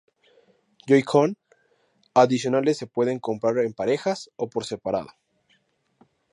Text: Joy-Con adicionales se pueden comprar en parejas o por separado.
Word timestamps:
Joy-Con 0.87 1.37
adicionales 2.15 2.75
se 2.79 2.87
pueden 2.87 3.19
comprar 3.19 3.59
en 3.59 3.73
parejas 3.73 4.31
o 4.35 4.49
por 4.49 4.65
separado. 4.65 5.09